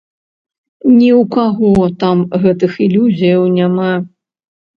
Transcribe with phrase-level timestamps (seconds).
[0.95, 1.73] Ні ў каго
[2.05, 2.17] там
[2.47, 3.93] гэтых ілюзіяў няма.